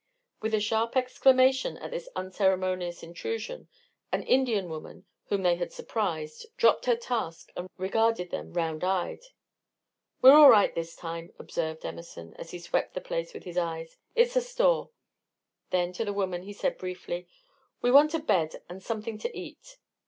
With 0.41 0.55
a 0.55 0.59
sharp 0.59 0.97
exclamation 0.97 1.77
at 1.77 1.91
this 1.91 2.09
unceremonious 2.15 3.03
intrusion, 3.03 3.67
an 4.11 4.23
Indian 4.23 4.67
woman, 4.67 5.05
whom 5.25 5.43
they 5.43 5.57
had 5.57 5.71
surprised, 5.71 6.47
dropped 6.57 6.87
her 6.87 6.95
task 6.95 7.51
and 7.55 7.69
regarded 7.77 8.31
them, 8.31 8.51
round 8.53 8.83
eyed. 8.83 9.19
"We're 10.19 10.31
all 10.33 10.49
right 10.49 10.73
this 10.73 10.95
time," 10.95 11.33
observed 11.37 11.85
Emerson, 11.85 12.33
as 12.39 12.49
he 12.49 12.57
swept 12.57 12.95
the 12.95 12.99
place 13.01 13.31
with 13.31 13.43
his 13.43 13.59
eyes. 13.59 13.99
"It's 14.15 14.35
a 14.35 14.41
store." 14.41 14.89
Then 15.69 15.93
to 15.93 16.03
the 16.03 16.13
woman 16.13 16.41
he 16.41 16.53
said, 16.53 16.79
briefly: 16.79 17.27
"We 17.83 17.91
want 17.91 18.15
a 18.15 18.19
bed 18.19 18.63
and 18.67 18.81
something 18.81 19.19
to 19.19 19.37
eat." 19.37 19.77